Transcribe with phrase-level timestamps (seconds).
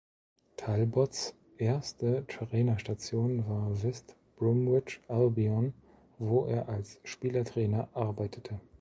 [0.57, 5.75] Talbots erste Trainerstation war West Bromwich Albion,
[6.17, 8.59] wo er als Spielertrainer arbeitete.